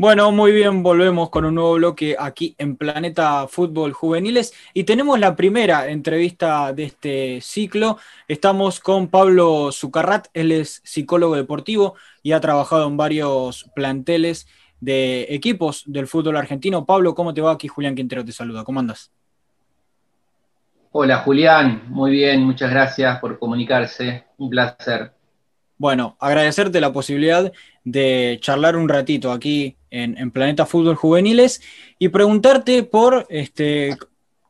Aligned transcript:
Bueno, 0.00 0.30
muy 0.30 0.52
bien, 0.52 0.84
volvemos 0.84 1.28
con 1.28 1.44
un 1.44 1.56
nuevo 1.56 1.74
bloque 1.74 2.14
aquí 2.16 2.54
en 2.58 2.76
Planeta 2.76 3.48
Fútbol 3.48 3.92
Juveniles 3.92 4.54
y 4.72 4.84
tenemos 4.84 5.18
la 5.18 5.34
primera 5.34 5.88
entrevista 5.88 6.72
de 6.72 6.84
este 6.84 7.40
ciclo. 7.40 7.98
Estamos 8.28 8.78
con 8.78 9.08
Pablo 9.08 9.72
Zucarrat, 9.72 10.28
él 10.34 10.52
es 10.52 10.82
psicólogo 10.84 11.34
deportivo 11.34 11.96
y 12.22 12.30
ha 12.30 12.38
trabajado 12.38 12.86
en 12.86 12.96
varios 12.96 13.68
planteles 13.74 14.46
de 14.78 15.26
equipos 15.30 15.82
del 15.84 16.06
fútbol 16.06 16.36
argentino. 16.36 16.86
Pablo, 16.86 17.16
¿cómo 17.16 17.34
te 17.34 17.40
va? 17.40 17.50
Aquí 17.50 17.66
Julián 17.66 17.96
Quintero 17.96 18.24
te 18.24 18.30
saluda, 18.30 18.62
¿cómo 18.62 18.78
andas? 18.78 19.10
Hola 20.92 21.18
Julián, 21.24 21.82
muy 21.88 22.12
bien, 22.12 22.44
muchas 22.44 22.70
gracias 22.70 23.18
por 23.18 23.36
comunicarse, 23.40 24.26
un 24.36 24.48
placer. 24.48 25.17
Bueno, 25.78 26.16
agradecerte 26.18 26.80
la 26.80 26.92
posibilidad 26.92 27.52
de 27.84 28.38
charlar 28.42 28.76
un 28.76 28.88
ratito 28.88 29.30
aquí 29.30 29.76
en, 29.90 30.32
Planeta 30.32 30.66
Fútbol 30.66 30.96
Juveniles 30.96 31.62
y 32.00 32.08
preguntarte 32.08 32.82
por 32.82 33.26
este, 33.30 33.96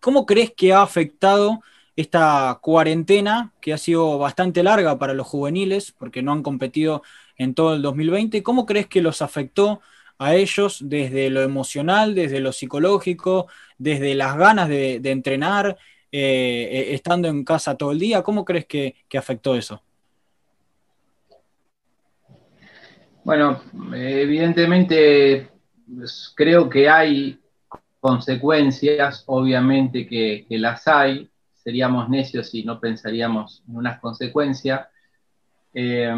cómo 0.00 0.24
crees 0.24 0.52
que 0.56 0.72
ha 0.72 0.80
afectado 0.80 1.60
esta 1.96 2.58
cuarentena 2.62 3.52
que 3.60 3.74
ha 3.74 3.78
sido 3.78 4.18
bastante 4.18 4.62
larga 4.62 4.98
para 4.98 5.12
los 5.12 5.26
juveniles 5.26 5.92
porque 5.92 6.22
no 6.22 6.32
han 6.32 6.42
competido 6.42 7.02
en 7.36 7.52
todo 7.54 7.74
el 7.74 7.82
2020. 7.82 8.42
¿Cómo 8.42 8.64
crees 8.64 8.86
que 8.86 9.02
los 9.02 9.20
afectó 9.20 9.82
a 10.16 10.34
ellos 10.34 10.78
desde 10.80 11.28
lo 11.28 11.42
emocional, 11.42 12.14
desde 12.14 12.40
lo 12.40 12.52
psicológico, 12.52 13.48
desde 13.76 14.14
las 14.14 14.36
ganas 14.38 14.68
de, 14.70 15.00
entrenar, 15.04 15.76
eh, 16.10 16.68
eh, 16.72 16.94
estando 16.94 17.28
en 17.28 17.44
casa 17.44 17.76
todo 17.76 17.92
el 17.92 17.98
día? 17.98 18.22
¿Cómo 18.22 18.46
crees 18.46 18.64
que 18.66 18.94
afectó 19.12 19.54
eso? 19.54 19.82
Bueno, 23.28 23.60
evidentemente 23.92 25.50
pues, 25.94 26.32
creo 26.34 26.66
que 26.66 26.88
hay 26.88 27.38
consecuencias, 28.00 29.22
obviamente 29.26 30.06
que, 30.06 30.46
las 30.48 30.88
hay, 30.88 31.28
seríamos 31.52 32.08
necios 32.08 32.48
si 32.48 32.64
no 32.64 32.80
pensaríamos 32.80 33.62
en 33.68 33.76
unas 33.76 34.00
consecuencias, 34.00 34.88
eh, 35.74 36.10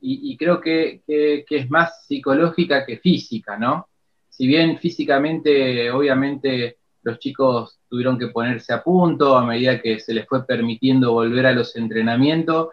y, 0.00 0.34
creo 0.38 0.62
que, 0.62 1.02
es 1.06 1.68
más 1.68 2.06
psicológica 2.06 2.86
que 2.86 2.96
física, 2.96 3.58
¿no? 3.58 3.88
Si 4.30 4.46
bien 4.46 4.78
físicamente, 4.78 5.90
obviamente, 5.90 6.78
los 7.02 7.18
chicos 7.18 7.80
tuvieron 7.86 8.18
que 8.18 8.28
ponerse 8.28 8.72
a 8.72 8.82
punto 8.82 9.36
a 9.36 9.44
medida 9.44 9.82
que 9.82 10.00
se 10.00 10.14
les 10.14 10.26
fue 10.26 10.46
permitiendo 10.46 11.12
volver 11.12 11.44
a 11.44 11.52
los 11.52 11.76
entrenamientos, 11.76 12.68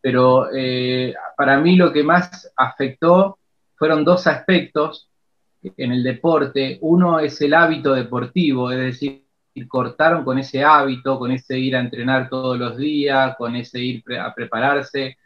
pero 0.00 0.48
eh, 0.52 1.14
para 1.36 1.58
mí 1.58 1.76
lo 1.76 1.92
que 1.92 2.02
más 2.02 2.52
afectó 2.56 3.38
fueron 3.76 4.04
dos 4.04 4.26
aspectos 4.26 5.08
en 5.62 5.92
el 5.92 6.02
deporte. 6.02 6.78
Uno 6.80 7.20
es 7.20 7.40
el 7.40 7.54
hábito 7.54 7.94
deportivo, 7.94 8.70
es 8.70 8.78
decir, 8.78 9.24
cortaron 9.68 10.24
con 10.24 10.38
ese 10.38 10.64
hábito, 10.64 11.18
con 11.18 11.30
ese 11.32 11.58
ir 11.58 11.76
a 11.76 11.80
entrenar 11.80 12.28
todos 12.28 12.58
los 12.58 12.76
días, 12.76 13.36
con 13.36 13.56
ese 13.56 13.80
ir 13.80 14.04
a 14.18 14.34
prepararse, 14.34 15.18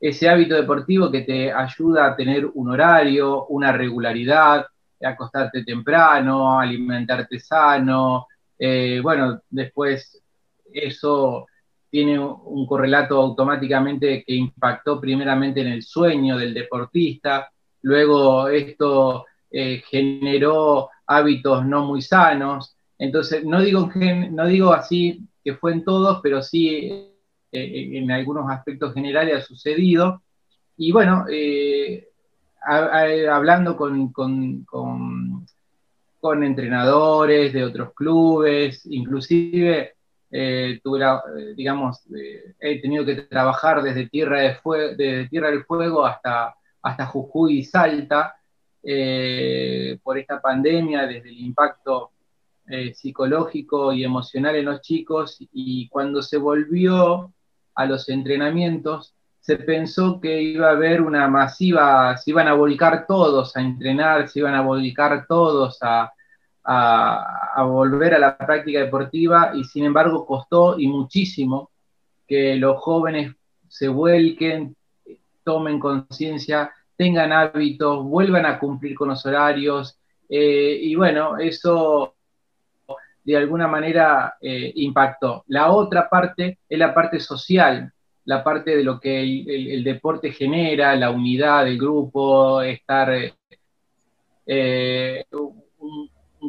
ese 0.00 0.28
hábito 0.28 0.54
deportivo 0.54 1.10
que 1.10 1.22
te 1.22 1.52
ayuda 1.52 2.06
a 2.06 2.16
tener 2.16 2.46
un 2.46 2.70
horario, 2.70 3.46
una 3.46 3.72
regularidad, 3.72 4.66
acostarte 5.02 5.64
temprano, 5.64 6.58
alimentarte 6.58 7.40
sano. 7.40 8.26
Eh, 8.58 9.00
bueno, 9.02 9.40
después 9.48 10.22
eso 10.72 11.46
tiene 11.90 12.18
un 12.18 12.66
correlato 12.66 13.20
automáticamente 13.20 14.22
que 14.24 14.34
impactó 14.34 15.00
primeramente 15.00 15.60
en 15.60 15.68
el 15.68 15.82
sueño 15.82 16.36
del 16.36 16.54
deportista, 16.54 17.50
luego 17.82 18.48
esto 18.48 19.26
eh, 19.50 19.82
generó 19.88 20.90
hábitos 21.06 21.64
no 21.64 21.86
muy 21.86 22.02
sanos, 22.02 22.76
entonces 22.98 23.44
no 23.44 23.60
digo, 23.62 23.90
no 24.30 24.46
digo 24.46 24.72
así 24.72 25.26
que 25.42 25.54
fue 25.54 25.72
en 25.72 25.84
todos, 25.84 26.20
pero 26.22 26.42
sí 26.42 27.10
eh, 27.52 27.90
en 27.92 28.10
algunos 28.10 28.50
aspectos 28.50 28.92
generales 28.92 29.36
ha 29.36 29.46
sucedido, 29.46 30.22
y 30.76 30.92
bueno, 30.92 31.24
eh, 31.30 32.08
hablando 33.30 33.76
con, 33.76 34.12
con, 34.12 34.66
con 36.20 36.44
entrenadores 36.44 37.52
de 37.52 37.64
otros 37.64 37.94
clubes, 37.94 38.84
inclusive 38.86 39.94
eh, 40.30 40.80
eh, 40.84 41.54
digamos, 41.56 42.02
eh, 42.14 42.54
he 42.60 42.80
tenido 42.80 43.04
que 43.04 43.14
trabajar 43.22 43.82
desde 43.82 44.08
Tierra, 44.08 44.60
de 44.96 45.26
Tierra 45.30 45.50
del 45.50 45.64
Fuego 45.64 46.04
hasta, 46.04 46.54
hasta 46.82 47.06
Jujuy 47.06 47.58
y 47.58 47.64
Salta 47.64 48.34
por 50.02 50.16
esta 50.16 50.40
pandemia, 50.40 51.06
desde 51.06 51.28
el 51.28 51.40
impacto 51.40 52.12
psicológico 52.94 53.92
y 53.92 54.04
emocional 54.04 54.56
en 54.56 54.66
los 54.66 54.80
chicos, 54.80 55.36
y 55.52 55.88
cuando 55.88 56.22
se 56.22 56.38
volvió 56.38 57.32
a 57.74 57.86
los 57.86 58.08
entrenamientos, 58.08 59.14
se 59.40 59.56
pensó 59.56 60.20
que 60.20 60.40
iba 60.40 60.68
a 60.68 60.72
haber 60.72 61.02
una 61.02 61.28
masiva, 61.28 62.16
se 62.16 62.30
iban 62.30 62.48
a 62.48 62.54
volcar 62.54 63.06
todos 63.06 63.56
a 63.56 63.60
entrenar, 63.60 64.28
se 64.28 64.38
iban 64.38 64.54
a 64.54 64.62
volcar 64.62 65.26
todos 65.26 65.78
a, 65.82 66.12
a, 66.70 67.62
volver 67.64 68.14
a 68.14 68.18
la 68.18 68.36
práctica 68.36 68.80
deportiva 68.80 69.52
y 69.54 69.64
sin 69.64 69.84
embargo 69.84 70.26
costó 70.26 70.78
y 70.78 70.86
muchísimo 70.86 71.70
que 72.26 72.56
los 72.56 72.78
jóvenes 72.78 73.34
se 73.68 73.88
vuelquen, 73.88 74.76
tomen 75.42 75.80
conciencia, 75.80 76.70
tengan 76.94 77.32
hábitos, 77.32 78.04
vuelvan 78.04 78.44
a 78.44 78.58
cumplir 78.58 78.94
con 78.94 79.08
los 79.08 79.24
horarios 79.24 79.98
eh, 80.28 80.78
y 80.82 80.94
bueno, 80.94 81.38
eso 81.38 82.14
de 83.24 83.36
alguna 83.36 83.66
manera 83.66 84.36
eh, 84.40 84.70
impactó. 84.76 85.44
La 85.48 85.72
otra 85.72 86.08
parte 86.08 86.58
es 86.68 86.78
la 86.78 86.92
parte 86.92 87.18
social, 87.18 87.90
la 88.26 88.44
parte 88.44 88.76
de 88.76 88.84
lo 88.84 89.00
que 89.00 89.22
el, 89.22 89.82
deporte 89.84 90.32
genera, 90.32 90.94
la 90.96 91.10
unidad 91.10 91.64
del 91.64 91.78
grupo, 91.78 92.60
estar 92.60 93.10
eh, 94.46 95.24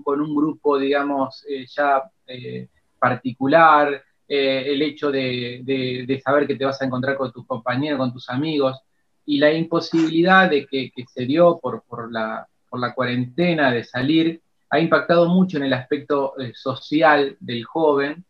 con 0.04 0.22
un 0.22 0.36
grupo, 0.36 0.78
digamos, 0.78 1.46
eh, 1.48 1.66
ya 1.68 2.04
eh, 2.28 2.68
particular, 2.98 4.04
eh, 4.28 4.64
el 4.68 4.82
hecho 4.82 5.12
de, 5.12 6.22
saber 6.24 6.48
que 6.48 6.56
te 6.56 6.66
vas 6.66 6.82
a 6.82 6.86
encontrar 6.86 7.18
con 7.18 7.32
tus 7.32 7.46
compañeros, 7.46 7.98
con 7.98 8.14
tus 8.14 8.30
amigos, 8.30 8.80
y 9.26 9.38
la 9.38 9.52
imposibilidad 9.52 10.50
de 10.50 10.66
que, 10.66 10.92
se 11.14 11.26
dio 11.26 11.60
por, 11.60 11.84
la, 12.12 12.48
por 12.70 12.80
la 12.80 12.94
cuarentena 12.94 13.72
de 13.72 13.84
salir, 13.84 14.42
ha 14.70 14.80
impactado 14.80 15.28
mucho 15.28 15.58
en 15.58 15.64
el 15.64 15.74
aspecto 15.74 16.34
social 16.54 17.36
del 17.40 17.64
joven. 17.64 18.24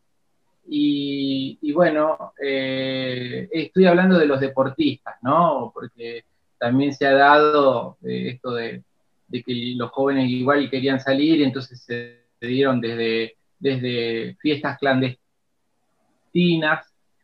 Y, 0.72 1.72
bueno, 1.74 2.34
estoy 2.38 3.86
hablando 3.86 4.18
de 4.20 4.26
los 4.26 4.40
deportistas, 4.40 5.16
¿no? 5.22 5.72
Porque 5.74 6.24
también 6.58 6.94
se 6.94 7.08
ha 7.08 7.14
dado 7.14 7.98
esto 8.04 8.54
de, 8.54 8.84
de 9.30 9.44
que 9.44 9.54
los 9.76 9.92
jóvenes 9.92 10.30
igual 10.30 10.70
querían 10.70 11.00
salir, 11.00 11.42
entonces 11.42 11.82
se 11.84 12.26
dieron 12.42 12.82
desde, 12.82 13.38
desde 13.60 14.36
fiestas 14.42 14.78
clandestinas 14.80 15.20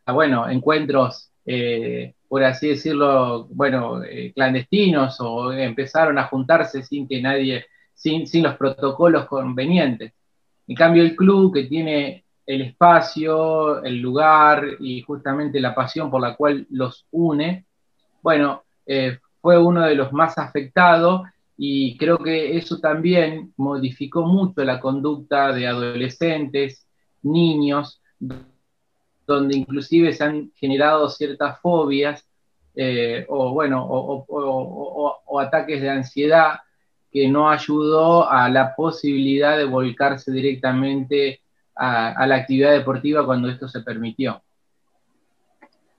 a, 0.06 0.12
bueno, 0.12 0.48
encuentros, 0.48 1.30
eh, 1.44 2.14
por 2.28 2.44
así 2.44 2.68
decirlo, 2.68 3.46
bueno, 3.50 4.02
eh, 4.04 4.32
clandestinos, 4.32 5.20
o 5.20 5.52
empezaron 5.52 6.18
a 6.18 6.24
juntarse 6.28 6.82
sin 6.82 7.08
que 7.08 7.20
nadie, 7.20 7.66
sin, 7.92 8.26
sin 8.26 8.44
los 8.44 8.56
protocolos 8.56 9.26
convenientes. 9.26 10.12
En 10.68 10.76
cambio, 10.76 11.02
el 11.02 11.14
club 11.16 11.54
que 11.54 11.64
tiene 11.64 12.24
el 12.46 12.62
espacio, 12.62 13.82
el 13.82 14.00
lugar 14.00 14.64
y 14.78 15.02
justamente 15.02 15.60
la 15.60 15.74
pasión 15.74 16.10
por 16.10 16.20
la 16.20 16.36
cual 16.36 16.66
los 16.70 17.06
une, 17.10 17.66
bueno, 18.22 18.62
eh, 18.86 19.18
fue 19.40 19.58
uno 19.58 19.82
de 19.82 19.96
los 19.96 20.12
más 20.12 20.38
afectados 20.38 21.22
y 21.56 21.96
creo 21.96 22.18
que 22.18 22.56
eso 22.56 22.78
también 22.78 23.52
modificó 23.56 24.22
mucho 24.26 24.62
la 24.64 24.78
conducta 24.80 25.52
de 25.52 25.66
adolescentes, 25.66 26.86
niños, 27.22 28.02
donde 29.26 29.56
inclusive 29.56 30.12
se 30.12 30.24
han 30.24 30.52
generado 30.56 31.08
ciertas 31.08 31.58
fobias 31.60 32.24
eh, 32.74 33.24
o, 33.28 33.52
bueno, 33.52 33.86
o, 33.88 35.40
ataques 35.40 35.80
de 35.80 35.90
ansiedad 35.90 36.60
que 37.10 37.28
no 37.28 37.50
ayudó 37.50 38.28
a 38.28 38.48
la 38.50 38.74
posibilidad 38.74 39.56
de 39.56 39.64
volcarse 39.64 40.30
directamente 40.30 41.40
a 41.74 42.26
la 42.26 42.36
actividad 42.36 42.72
deportiva 42.72 43.26
cuando 43.26 43.50
esto 43.50 43.68
se 43.68 43.80
permitió. 43.82 44.42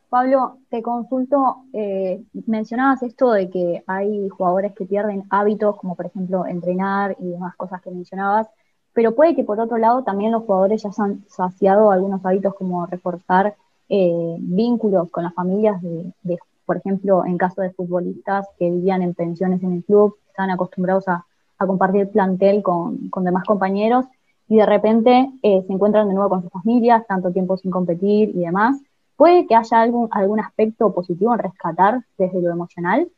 Pablo, 0.10 0.60
te 0.70 0.82
consulto, 0.82 1.64
eh, 1.74 2.24
mencionabas 2.46 3.04
esto 3.04 3.32
de 3.32 3.50
que 3.50 3.84
hay 3.88 4.30
jugadores 4.30 4.74
que 4.74 4.86
pierden 4.86 5.26
hábitos, 5.30 5.76
como 5.78 5.96
por 5.96 6.06
ejemplo 6.06 6.46
entrenar 6.46 7.18
y 7.20 7.30
demás 7.32 7.56
cosas 7.58 7.82
que 7.82 7.92
mencionabas, 7.92 8.48
pero 8.94 9.16
puede 9.16 9.36
que 9.36 9.44
por 9.44 9.60
otro 9.60 9.78
lado 9.78 10.04
también 10.04 10.32
los 10.32 10.44
jugadores 10.44 10.82
ya 10.82 10.92
se 10.92 11.02
han 11.02 11.26
saciado 11.28 11.92
algunos 11.92 12.26
hábitos 12.26 12.56
como 12.56 12.86
reforzar 12.86 13.56
eh, 13.90 14.38
vínculos 14.40 15.10
con 15.12 15.24
las 15.24 15.34
familias 15.34 15.82
de, 15.82 16.40
por 16.66 16.78
ejemplo, 16.78 17.26
en 17.26 17.38
caso 17.38 17.62
de 17.62 17.72
futbolistas 17.72 18.48
que 18.58 18.70
vivían 18.70 19.02
en 19.02 19.14
pensiones 19.14 19.62
en 19.64 19.74
el 19.74 19.84
club, 19.84 20.18
están 20.30 20.52
acostumbrados 20.52 21.08
a, 21.08 21.26
compartir 21.58 22.10
plantel 22.12 22.62
con, 22.62 23.10
demás 23.24 23.44
compañeros 23.44 24.06
y 24.48 24.58
de 24.58 24.66
repente 24.66 25.32
eh, 25.42 25.64
se 25.66 25.74
encuentran 25.74 26.08
de 26.08 26.14
nuevo 26.14 26.30
con 26.30 26.44
sus 26.44 26.52
familias, 26.52 27.06
tanto 27.08 27.32
tiempo 27.32 27.58
sin 27.58 27.72
competir 27.72 28.30
y 28.30 28.42
demás. 28.42 28.78
¿Puede 29.18 29.48
que 29.48 29.56
haya 29.56 29.82
algún, 29.82 30.08
algún 30.12 30.40
aspecto 30.40 30.94
positivo 30.94 31.34
en 31.34 31.40
rescatar 31.40 32.04
desde 32.18 32.40
lo 32.40 32.52
emocional? 32.52 33.10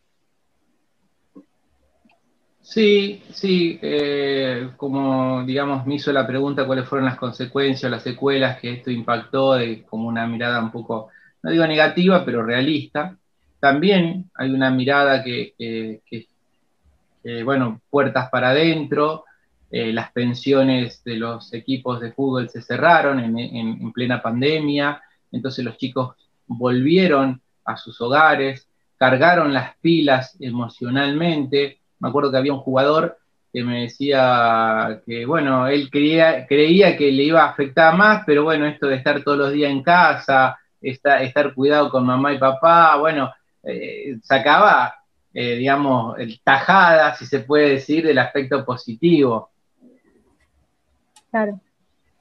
Sí, 2.62 3.22
sí, 3.32 3.80
eh, 3.82 4.70
como 4.78 5.44
digamos 5.44 5.86
me 5.86 5.96
hizo 5.96 6.14
la 6.14 6.26
pregunta 6.26 6.66
cuáles 6.66 6.88
fueron 6.88 7.08
las 7.08 7.18
consecuencias, 7.18 7.92
las 7.92 8.04
secuelas 8.04 8.60
que 8.60 8.74
esto 8.74 8.92
impactó, 8.92 9.58
como 9.90 10.08
una 10.08 10.26
mirada 10.26 10.62
un 10.62 10.72
poco, 10.72 11.10
no 11.42 11.52
digo 11.52 11.68
negativa, 11.68 12.24
pero 12.24 12.44
realista. 12.44 13.18
También 13.60 14.30
hay 14.36 14.52
una 14.52 14.70
mirada 14.70 15.22
que, 15.22 16.00
bueno, 17.44 17.82
puertas 17.90 18.30
para 18.30 18.52
adentro, 18.52 19.26
eh, 19.72 19.92
las 19.92 20.12
pensiones 20.12 21.04
de 21.04 21.16
los 21.16 21.52
equipos 21.54 22.00
de 22.00 22.14
fútbol 22.14 22.50
se 22.50 22.62
cerraron 22.62 23.20
en 23.20 23.92
plena 23.92 24.22
pandemia, 24.22 25.02
entonces 25.32 25.64
los 25.66 25.78
chicos 25.78 26.16
volvieron 26.48 27.42
a 27.66 27.78
sus 27.78 28.00
hogares, 28.02 28.68
cargaron 28.98 29.54
las 29.54 29.76
pilas 29.78 30.36
emocionalmente, 30.40 31.80
me 32.00 32.10
acuerdo 32.10 32.32
que 32.32 32.38
había 32.38 32.54
un 32.54 32.60
jugador 32.60 33.18
que 33.52 33.64
me 33.64 33.82
decía 33.82 35.02
que, 35.06 35.26
bueno, 35.26 35.68
él 35.68 35.90
creía, 35.90 36.46
creía 36.46 36.96
que 36.96 37.12
le 37.12 37.24
iba 37.24 37.44
a 37.44 37.50
afectar 37.50 37.96
más, 37.96 38.24
pero 38.26 38.44
bueno, 38.44 38.66
esto 38.66 38.88
de 38.88 38.96
estar 38.96 39.24
todos 39.24 39.38
los 39.38 39.52
días 39.52 39.72
en 39.72 39.82
casa, 39.82 40.60
estar, 40.82 41.22
estar 41.24 41.54
cuidado 41.54 41.90
con 41.90 42.06
mamá 42.06 42.34
y 42.34 42.38
papá, 42.38 42.98
bueno, 42.98 43.32
eh, 43.64 44.18
sacaba, 44.22 44.94
eh, 45.34 45.56
digamos, 45.56 46.18
el 46.20 46.40
tajada, 46.42 47.16
si 47.16 47.26
se 47.26 47.40
puede 47.40 47.72
decir, 47.72 48.06
del 48.06 48.20
aspecto 48.20 48.64
positivo. 48.64 49.50
Claro. 51.32 51.60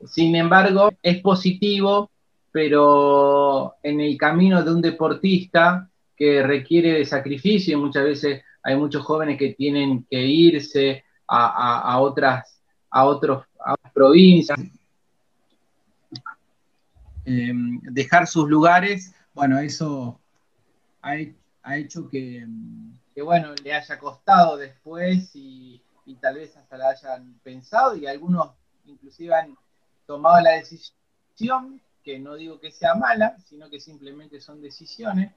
Sin 0.06 0.34
embargo, 0.34 0.90
es 1.02 1.20
positivo, 1.20 2.10
pero 2.50 3.76
en 3.82 4.00
el 4.00 4.16
camino 4.16 4.62
de 4.62 4.72
un 4.72 4.80
deportista 4.80 5.88
que 6.16 6.42
requiere 6.42 6.92
de 6.94 7.04
sacrificio 7.04 7.76
y 7.76 7.80
muchas 7.80 8.04
veces 8.04 8.42
hay 8.62 8.76
muchos 8.76 9.04
jóvenes 9.04 9.38
que 9.38 9.54
tienen 9.54 10.04
que 10.10 10.20
irse 10.20 11.04
a, 11.26 11.98
otras, 12.00 12.60
a, 12.90 13.04
otros, 13.04 13.44
provincias, 13.92 14.58
em, 17.24 17.80
dejar 17.82 18.26
sus 18.26 18.48
lugares, 18.48 19.14
bueno, 19.34 19.58
eso 19.58 20.18
ha, 21.02 21.76
hecho 21.76 22.08
que, 22.08 22.46
bueno, 23.22 23.54
le 23.62 23.74
haya 23.74 23.98
costado 23.98 24.56
después 24.56 25.30
y, 25.34 25.82
tal 26.20 26.36
vez 26.36 26.56
hasta 26.56 26.78
la 26.78 26.88
hayan 26.88 27.38
pensado 27.42 27.94
y 27.94 28.06
algunos 28.06 28.50
inclusive 28.86 29.34
han 29.34 29.54
tomado 30.06 30.40
la 30.40 30.52
decisión, 30.52 31.80
que 32.08 32.18
no 32.18 32.36
digo 32.36 32.58
que 32.58 32.70
sea 32.70 32.94
mala, 32.94 33.36
sino 33.44 33.68
que 33.68 33.78
simplemente 33.78 34.40
son 34.40 34.62
decisiones, 34.62 35.30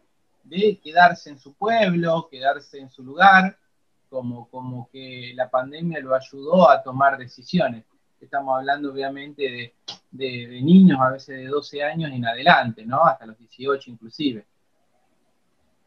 de 0.45 0.79
quedarse 0.81 1.29
en 1.29 1.37
su 1.37 1.53
pueblo, 1.53 2.29
quedarse 2.31 2.79
en 2.79 2.89
su 2.89 3.03
lugar, 3.03 3.57
como, 4.09 4.47
como 4.49 4.89
que 4.89 5.33
la 5.35 5.49
pandemia 5.49 5.99
lo 5.99 6.15
ayudó 6.15 6.69
a 6.69 6.81
tomar 6.81 7.17
decisiones. 7.17 7.83
Estamos 8.21 8.57
hablando 8.57 8.89
obviamente 8.89 9.73
de, 10.11 10.61
niños 10.61 10.97
a 11.01 11.09
veces 11.09 11.39
de 11.39 11.47
12 11.47 11.83
años 11.83 12.09
en 12.13 12.25
adelante, 12.25 12.85
¿no? 12.85 13.03
Hasta 13.03 13.25
los 13.25 13.37
18 13.37 13.91
inclusive. 13.91 14.45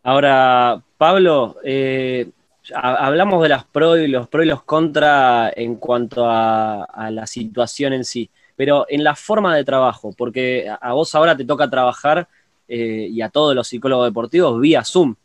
Ahora, 0.02 0.82
Pablo, 0.98 1.56
eh, 1.64 2.30
hablamos 2.74 3.42
de 3.42 3.48
las 3.48 3.64
pros 3.64 4.00
y 4.00 4.08
los 4.08 4.28
pros 4.28 4.44
y 4.44 4.48
los 4.48 4.64
contra 4.64 5.50
en 5.56 5.76
cuanto 5.76 6.26
a, 6.28 7.08
la 7.10 7.26
situación 7.26 7.94
en 7.94 8.04
sí, 8.04 8.30
pero 8.56 8.86
en 8.88 9.04
la 9.04 9.14
forma 9.14 9.54
de 9.56 9.64
trabajo, 9.64 10.14
porque 10.16 10.68
a 10.80 10.92
vos 10.92 11.14
ahora 11.14 11.36
te 11.36 11.44
toca 11.44 11.68
trabajar 11.68 12.28
eh, 12.68 13.08
y 13.10 13.20
a 13.20 13.28
todos 13.28 13.54
los 13.54 13.68
psicólogos 13.68 14.06
deportivos 14.06 14.60
vía 14.60 14.84
Zoom, 14.84 15.16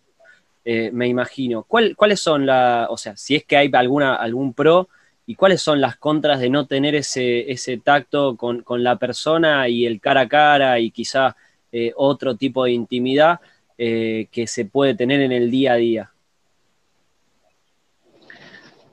eh, 0.66 0.90
me 0.92 1.08
imagino. 1.08 1.64
¿Cuáles 1.64 2.20
son 2.20 2.46
las, 2.46 2.88
o 2.90 2.98
sea, 2.98 3.16
si 3.16 3.36
es 3.36 3.44
que 3.44 3.58
hay 3.58 3.70
alguna, 3.74 4.16
algún 4.16 4.54
pro, 4.54 4.90
y 5.26 5.36
cuáles 5.36 5.62
son 5.62 5.80
las 5.80 5.96
contras 5.96 6.40
de 6.40 6.50
no 6.50 6.66
tener 6.66 6.96
ese, 6.96 7.52
ese 7.52 7.78
tacto 7.78 8.36
con, 8.36 8.64
la 8.84 8.96
persona 8.96 9.70
y 9.70 9.86
el 9.86 10.02
cara 10.02 10.22
a 10.22 10.28
cara 10.28 10.80
y 10.80 10.90
quizá 10.90 11.36
eh, 11.72 11.94
otro 11.96 12.36
tipo 12.36 12.64
de 12.64 12.72
intimidad 12.72 13.40
que 13.78 14.46
se 14.46 14.66
puede 14.66 14.94
tener 14.94 15.22
en 15.22 15.32
el 15.32 15.50
día 15.50 15.72
a 15.72 15.76
día? 15.78 16.12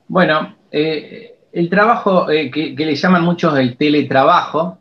Bueno, 0.07 0.55
el 1.57 1.71
trabajo 1.71 2.27
que, 2.27 2.51
que, 2.51 2.85
le 2.85 2.93
llaman 2.93 3.23
muchos 3.23 3.57
el 3.57 3.77
teletrabajo, 3.77 4.77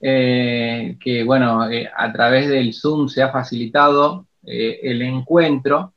eh, 0.00 0.96
que 0.98 1.22
bueno, 1.22 1.70
eh, 1.70 1.90
a 1.94 2.10
través 2.10 2.48
del 2.48 2.72
Zoom 2.72 3.08
se 3.08 3.22
ha 3.22 3.30
facilitado 3.30 4.26
eh, 4.42 4.80
el 4.84 5.02
encuentro. 5.02 5.92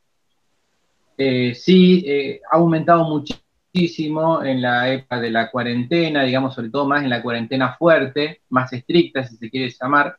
sí, 1.18 2.06
ha 2.51 2.57
aumentado 2.57 3.06
muchísimo 3.06 4.44
en 4.44 4.62
la 4.62 4.91
época 4.91 5.21
de 5.21 5.31
la 5.31 5.50
cuarentena, 5.50 6.24
digamos, 6.24 6.53
sobre 6.53 6.71
todo 6.71 6.85
más 6.85 7.03
en 7.03 7.09
la 7.09 7.21
cuarentena 7.21 7.77
fuerte, 7.77 8.41
más 8.50 8.73
estricta, 8.73 9.23
si 9.23 9.38
se 9.38 9.50
quiere 9.50 9.73
llamar. 9.80 10.18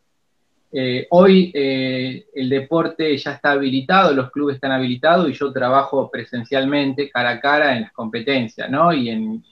hoy 1.11 1.53
el 1.55 2.49
deporte 2.49 3.15
ya 3.19 3.33
está 3.33 3.51
habilitado, 3.51 4.15
los 4.15 4.31
clubes 4.31 4.55
están 4.55 4.73
habilitados 4.73 5.29
y 5.29 5.35
yo 5.35 5.53
trabajo 5.53 6.11
presencialmente, 6.11 7.11
cara 7.11 7.31
a 7.33 7.41
cara, 7.41 7.77
en 7.77 7.83
las 7.83 7.93
competencias, 7.93 8.71
¿no? 8.71 8.93
Y 8.95 9.11
en, 9.11 9.45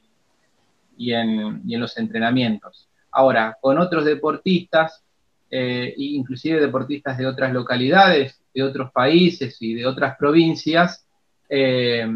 y 0.96 1.12
en, 1.12 1.62
los 1.78 1.96
entrenamientos. 1.98 2.88
Ahora, 3.10 3.56
con 3.60 3.78
otros 3.78 4.04
deportistas, 4.04 5.02
eh, 5.50 5.94
inclusive 5.96 6.60
deportistas 6.60 7.18
de 7.18 7.26
otras 7.26 7.52
localidades, 7.52 8.40
de 8.52 8.62
otros 8.62 8.90
países 8.90 9.56
y 9.60 9.74
de 9.74 9.86
otras 9.86 10.16
provincias, 10.16 11.06
eh, 11.48 12.06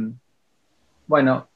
bueno, 1.07 1.49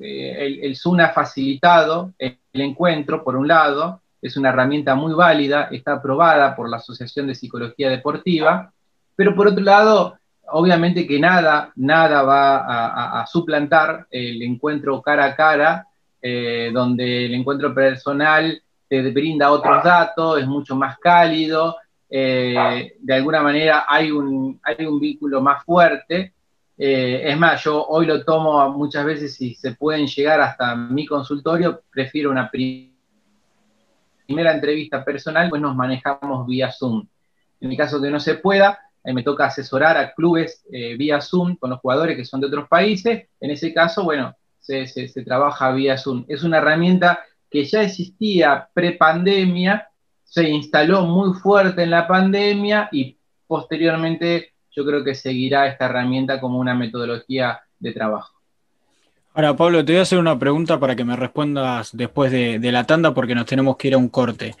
eh, 0.00 0.36
el, 0.38 0.60
el, 0.64 1.00
ha 1.00 1.08
facilitado 1.10 2.12
el, 2.18 2.38
encuentro, 2.52 3.24
por 3.24 3.36
un 3.36 3.48
lado, 3.48 4.02
es 4.20 4.36
una 4.36 4.50
herramienta 4.50 4.94
muy 4.94 5.14
válida, 5.14 5.68
está 5.70 5.94
aprobada 5.94 6.54
por 6.54 6.68
la 6.68 6.76
Asociación 6.76 7.26
de 7.26 7.34
Psicología 7.34 7.88
Deportiva, 7.88 8.72
pero 9.16 9.34
por 9.34 9.48
otro 9.48 9.62
lado, 9.62 10.18
obviamente 10.48 11.06
que 11.06 11.18
nada, 11.18 11.72
nada 11.76 12.22
va 12.22 13.20
a 13.20 13.26
suplantar 13.26 14.06
el 14.10 14.42
encuentro 14.42 15.00
cara 15.02 15.26
a 15.26 15.36
cara 15.36 15.86
eh, 16.24 16.70
donde 16.72 17.26
el 17.26 17.34
encuentro 17.34 17.74
personal 17.74 18.62
te 18.88 19.10
brinda 19.10 19.50
otros 19.50 19.82
datos, 19.82 20.38
es 20.38 20.46
mucho 20.46 20.76
más 20.76 20.96
cálido, 20.98 21.76
eh, 22.08 22.94
de 23.00 23.14
alguna 23.14 23.42
manera 23.42 23.86
hay 23.88 24.12
un, 24.12 24.60
hay 24.62 24.86
un 24.86 25.00
vínculo 25.00 25.40
más 25.40 25.64
fuerte. 25.64 26.32
Eh, 26.78 27.22
es 27.24 27.36
más, 27.36 27.64
yo 27.64 27.84
hoy 27.86 28.06
lo 28.06 28.24
tomo 28.24 28.70
muchas 28.70 29.04
veces 29.04 29.34
si 29.34 29.56
se 29.56 29.74
pueden 29.74 30.06
llegar 30.06 30.40
hasta 30.40 30.76
mi 30.76 31.06
consultorio, 31.06 31.82
prefiero 31.90 32.30
una 32.30 32.48
primera 32.48 32.92
entrevista 34.28 35.04
personal, 35.04 35.50
pues 35.50 35.60
nos 35.60 35.74
manejamos 35.74 36.46
vía 36.46 36.70
Zoom. 36.70 37.04
En 37.60 37.70
el 37.70 37.76
caso 37.76 38.00
que 38.00 38.10
no 38.10 38.20
se 38.20 38.36
pueda, 38.36 38.78
me 39.04 39.24
toca 39.24 39.46
asesorar 39.46 39.96
a 39.96 40.12
clubes 40.12 40.64
vía 40.70 41.20
Zoom 41.20 41.56
con 41.56 41.70
los 41.70 41.80
jugadores 41.80 42.16
que 42.16 42.24
son 42.24 42.40
de 42.40 42.46
otros 42.46 42.68
países. 42.68 43.26
En 43.40 43.50
ese 43.50 43.74
caso, 43.74 44.04
bueno, 44.04 44.36
se, 44.62 45.22
trabaja 45.24 45.72
vía 45.72 45.98
Zoom. 45.98 46.24
Es 46.28 46.42
una 46.42 46.58
herramienta 46.58 47.20
que 47.50 47.64
ya 47.64 47.82
existía 47.82 48.68
pre-pandemia, 48.72 49.88
se 50.24 50.48
instaló 50.48 51.02
muy 51.02 51.34
fuerte 51.34 51.82
en 51.82 51.90
la 51.90 52.06
pandemia 52.06 52.88
y 52.92 53.18
posteriormente 53.46 54.52
yo 54.70 54.86
creo 54.86 55.04
que 55.04 55.14
seguirá 55.14 55.66
esta 55.66 55.86
herramienta 55.86 56.40
como 56.40 56.58
una 56.58 56.74
metodología 56.74 57.60
de 57.78 57.92
trabajo. 57.92 58.32
Ahora, 59.34 59.56
Pablo, 59.56 59.84
te 59.84 59.92
voy 59.92 59.98
a 59.98 60.02
hacer 60.02 60.18
una 60.18 60.38
pregunta 60.38 60.78
para 60.78 60.94
que 60.94 61.04
me 61.04 61.16
respondas 61.16 61.90
después 61.94 62.30
de, 62.30 62.58
la 62.72 62.84
tanda 62.84 63.12
porque 63.12 63.34
nos 63.34 63.46
tenemos 63.46 63.76
que 63.76 63.88
ir 63.88 63.94
a 63.94 63.98
un 63.98 64.08
corte. 64.08 64.54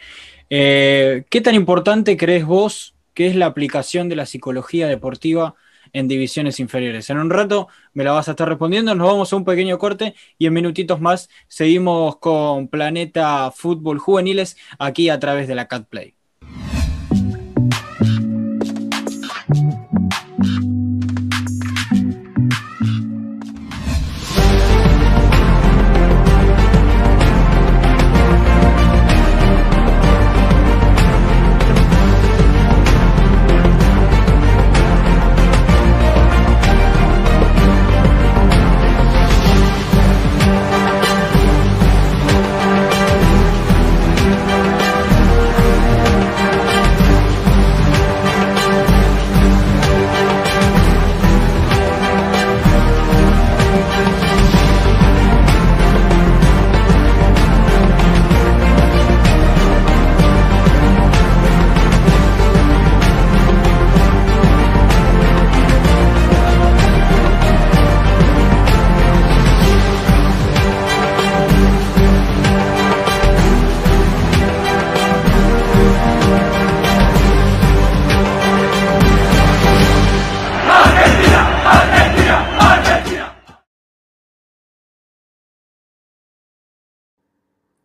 Eh, 0.50 1.24
¿Qué 1.30 1.40
tan 1.40 1.54
importante 1.54 2.16
crees 2.16 2.44
vos 2.44 2.94
que 3.14 3.26
es 3.26 3.36
la 3.36 3.46
aplicación 3.46 4.08
de 4.08 4.16
la 4.16 4.26
psicología 4.26 4.86
deportiva 4.88 5.54
en 5.92 6.08
divisiones 6.08 6.60
inferiores. 6.60 7.10
En 7.10 7.18
un 7.18 7.30
rato 7.30 7.68
me 7.92 8.04
la 8.04 8.12
vas 8.12 8.28
a 8.28 8.32
estar 8.32 8.48
respondiendo, 8.48 8.94
nos 8.94 9.08
vamos 9.08 9.32
a 9.32 9.36
un 9.36 9.44
pequeño 9.44 9.78
corte 9.78 10.14
y 10.38 10.46
en 10.46 10.52
minutitos 10.54 11.00
más 11.00 11.28
seguimos 11.48 12.16
con 12.16 12.68
Planeta 12.68 13.50
Fútbol 13.50 13.98
Juveniles 13.98 14.56
aquí 14.78 15.08
a 15.08 15.18
través 15.20 15.48
de 15.48 15.54
la 15.54 15.68
Cat 15.68 15.86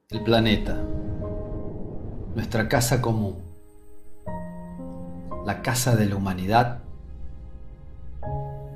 el 0.09 0.21
planeta, 0.21 0.73
nuestra 2.33 2.69
casa 2.69 3.01
común, 3.01 3.43
la 5.45 5.61
casa 5.61 5.97
de 5.97 6.05
la 6.05 6.15
humanidad, 6.15 6.79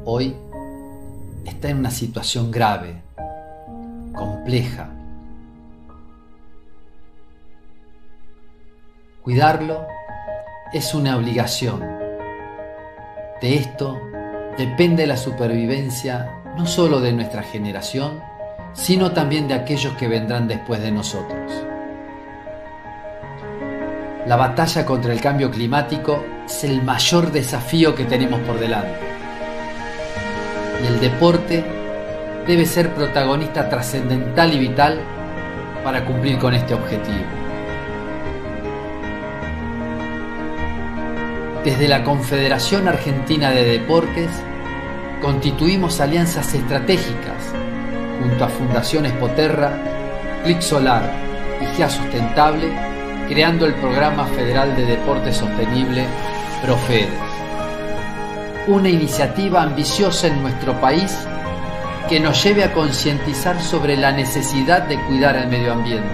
hoy 0.04 0.36
está 1.46 1.70
en 1.70 1.78
una 1.78 1.92
situación 1.92 2.52
grave, 2.52 3.02
compleja. 4.14 4.90
Cuidarlo 9.22 9.88
es 10.74 10.94
una 10.94 11.16
obligación. 11.16 11.80
De 13.40 13.56
esto 13.56 14.02
depende 14.58 15.08
la 15.08 15.16
supervivencia 15.16 16.44
no 16.58 16.66
solo 16.66 17.00
de 17.00 17.14
nuestra 17.14 17.42
generación, 17.42 18.31
sino 18.74 19.12
también 19.12 19.48
de 19.48 19.54
aquellos 19.54 19.94
que 19.94 20.08
vendrán 20.08 20.48
después 20.48 20.82
de 20.82 20.92
nosotros. 20.92 21.66
La 24.28 24.36
batalla 24.36 24.86
contra 24.86 25.12
el 25.14 25.20
cambio 25.20 25.50
climático 25.50 26.24
es 26.46 26.64
el 26.64 26.82
mayor 26.84 27.32
desafío 27.32 27.96
que 27.96 28.06
tenemos 28.06 28.40
por 28.42 28.60
delante. 28.60 29.00
Y 30.84 30.88
el 30.88 31.00
deporte 31.00 31.64
debe 32.48 32.66
ser 32.66 32.94
protagonista 32.94 33.68
trascendental 33.68 34.54
y 34.54 34.60
vital 34.60 35.00
para 35.84 36.06
cumplir 36.06 36.38
con 36.38 36.54
este 36.54 36.74
objetivo. 36.74 37.26
Desde 41.64 41.88
la 41.88 42.04
Confederación 42.04 42.88
Argentina 42.88 43.52
de 43.52 43.64
Deportes 43.64 44.30
constituimos 45.22 46.00
alianzas 46.00 46.54
estratégicas 46.54 47.54
junto 48.22 48.46
a 48.46 48.50
Fundaciones 48.50 49.12
Poterra, 49.14 49.72
Clic 50.44 50.62
Solar 50.62 51.04
y 51.62 51.66
GEA 51.76 51.90
Sustentable 51.90 52.92
creando 53.28 53.66
el 53.66 53.74
Programa 53.76 54.26
Federal 54.26 54.76
de 54.76 54.86
Deporte 54.86 55.32
Sostenible 55.32 56.06
Profedes. 56.62 57.08
Una 58.68 58.90
iniciativa 58.90 59.64
ambiciosa 59.64 60.28
en 60.28 60.42
nuestro 60.42 60.80
país 60.82 61.16
que 62.10 62.20
nos 62.20 62.44
lleve 62.44 62.66
a 62.66 62.74
concientizar 62.74 63.62
sobre 63.62 63.96
la 63.96 64.12
necesidad 64.12 64.84
de 64.84 65.00
cuidar 65.06 65.38
el 65.38 65.48
medio 65.48 65.72
ambiente. 65.72 66.10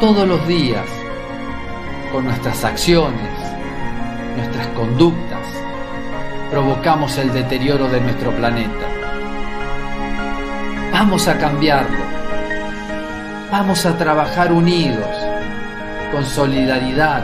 Todos 0.00 0.26
los 0.26 0.44
días, 0.48 0.86
con 2.10 2.24
nuestras 2.24 2.64
acciones, 2.64 3.30
nuestras 4.36 4.66
conductas, 4.68 5.46
provocamos 6.50 7.16
el 7.18 7.32
deterioro 7.32 7.88
de 7.88 8.00
nuestro 8.00 8.32
planeta. 8.32 8.91
Vamos 10.92 11.26
a 11.26 11.38
cambiarlo 11.38 12.22
Vamos 13.52 13.84
a 13.84 13.98
trabajar 13.98 14.50
unidos, 14.50 15.14
con 16.10 16.24
solidaridad, 16.24 17.22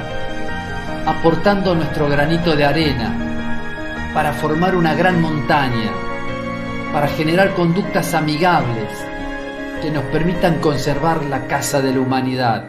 aportando 1.06 1.74
nuestro 1.74 2.06
granito 2.06 2.54
de 2.54 2.66
arena 2.66 4.10
para 4.12 4.34
formar 4.34 4.76
una 4.76 4.94
gran 4.94 5.22
montaña, 5.22 5.90
para 6.92 7.08
generar 7.08 7.54
conductas 7.54 8.12
amigables 8.12 8.92
que 9.80 9.90
nos 9.90 10.04
permitan 10.04 10.60
conservar 10.60 11.24
la 11.24 11.46
casa 11.46 11.80
de 11.80 11.94
la 11.94 12.00
humanidad. 12.00 12.68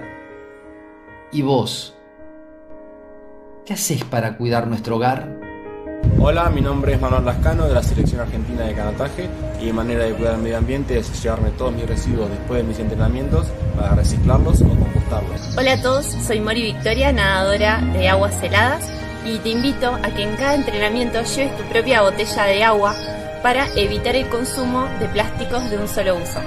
¿Y 1.33 1.41
vos? 1.41 1.97
¿Qué 3.65 3.73
haces 3.73 4.05
para 4.05 4.37
cuidar 4.37 4.67
nuestro 4.67 4.95
hogar? 4.95 5.27
Hola, 6.17 6.49
mi 6.49 6.61
nombre 6.61 6.93
es 6.93 7.01
Manuel 7.01 7.25
Lascano 7.25 7.65
de 7.67 7.73
la 7.73 7.83
Selección 7.83 8.21
Argentina 8.21 8.63
de 8.63 8.73
Canataje 8.73 9.29
y 9.59 9.65
mi 9.65 9.73
manera 9.73 10.05
de 10.05 10.13
cuidar 10.13 10.35
el 10.35 10.41
medio 10.41 10.57
ambiente 10.57 10.97
es 10.97 11.21
llevarme 11.21 11.49
todos 11.51 11.73
mis 11.73 11.87
residuos 11.87 12.29
después 12.29 12.61
de 12.61 12.67
mis 12.67 12.79
entrenamientos 12.79 13.47
para 13.75 13.95
reciclarlos 13.95 14.61
o 14.61 14.69
compostarlos. 14.69 15.57
Hola 15.57 15.73
a 15.73 15.81
todos, 15.81 16.05
soy 16.05 16.39
Mori 16.39 16.61
Victoria, 16.61 17.11
nadadora 17.11 17.81
de 17.93 18.07
aguas 18.07 18.41
heladas 18.41 18.89
y 19.25 19.37
te 19.39 19.49
invito 19.49 19.93
a 19.93 20.09
que 20.15 20.23
en 20.23 20.35
cada 20.37 20.55
entrenamiento 20.55 21.21
lleves 21.21 21.57
tu 21.57 21.63
propia 21.63 22.01
botella 22.01 22.43
de 22.45 22.63
agua 22.63 22.95
para 23.43 23.67
evitar 23.75 24.15
el 24.15 24.27
consumo 24.29 24.87
de 24.99 25.07
plásticos 25.07 25.69
de 25.69 25.77
un 25.77 25.87
solo 25.87 26.15
uso. 26.15 26.39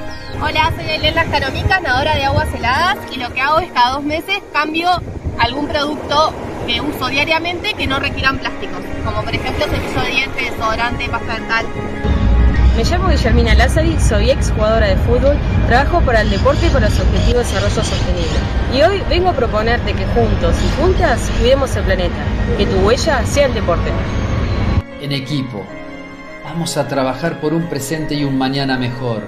Hola, 0.43 0.73
soy 0.77 0.91
Elena 0.91 1.25
Jaromica, 1.25 1.81
nadadora 1.81 2.15
de 2.15 2.25
aguas 2.25 2.49
heladas 2.55 2.99
y 3.13 3.17
lo 3.17 3.33
que 3.33 3.41
hago 3.41 3.61
es 3.61 3.71
cada 3.73 3.95
dos 3.95 4.05
meses 4.05 4.39
cambio 4.53 4.89
algún 5.39 5.69
producto 5.69 6.33
que 6.67 6.81
uso 6.81 7.09
diariamente 7.09 7.75
que 7.75 7.87
no 7.87 7.99
requieran 7.99 8.39
plásticos, 8.39 8.81
como 9.05 9.23
por 9.23 9.35
ejemplo 9.35 9.65
cepillo 9.67 10.01
de 10.03 10.11
dientes, 10.11 10.51
desodorante, 10.51 11.09
pasta 11.09 11.35
dental. 11.35 11.67
Me 12.77 12.85
llamo 12.85 13.09
Guillermina 13.09 13.55
Lázari, 13.55 14.01
soy 14.01 14.31
ex 14.31 14.51
jugadora 14.51 14.87
de 14.87 14.97
fútbol, 14.97 15.37
trabajo 15.67 16.01
para 16.01 16.23
el 16.23 16.31
deporte 16.31 16.67
y 16.67 16.71
para 16.71 16.89
los 16.89 16.99
objetivos 16.99 17.47
de 17.47 17.55
desarrollo 17.55 17.85
sostenible. 17.85 18.39
Y 18.75 18.81
hoy 18.81 19.03
vengo 19.11 19.29
a 19.29 19.35
proponerte 19.35 19.93
que 19.93 20.07
juntos 20.07 20.57
y 20.57 20.81
juntas 20.81 21.31
cuidemos 21.39 21.77
el 21.77 21.85
planeta, 21.85 22.25
que 22.57 22.65
tu 22.65 22.77
huella 22.79 23.27
sea 23.27 23.47
el 23.47 23.55
deporte. 23.55 23.91
En 25.03 25.13
equipo, 25.13 25.63
vamos 26.45 26.79
a 26.79 26.89
trabajar 26.89 27.41
por 27.43 27.53
un 27.53 27.69
presente 27.69 28.15
y 28.15 28.25
un 28.25 28.39
mañana 28.39 28.79
mejor. 28.79 29.23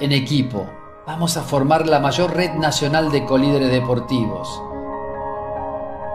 En 0.00 0.10
equipo, 0.10 0.66
vamos 1.06 1.36
a 1.36 1.42
formar 1.42 1.86
la 1.86 2.00
mayor 2.00 2.34
red 2.34 2.50
nacional 2.54 3.12
de 3.12 3.24
colíderes 3.24 3.70
deportivos 3.70 4.60